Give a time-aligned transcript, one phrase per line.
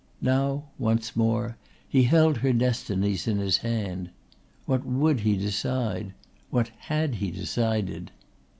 [0.23, 1.57] Now once more
[1.87, 4.09] he held her destinies in his hand.
[4.65, 6.13] What would he decide?
[6.49, 8.09] What had he decided?